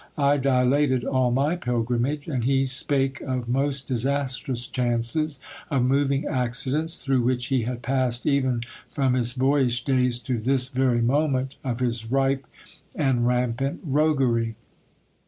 [0.17, 5.39] I dilated all my pilgrimage, and he spake of most disastrous chances,
[5.69, 10.69] of moving accidents .through which he had passed even from his boyish days to this
[10.69, 12.47] very moment of his ripe
[12.95, 14.55] and rampant roguery.